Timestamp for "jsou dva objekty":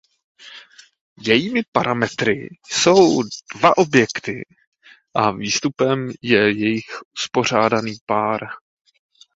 2.71-4.41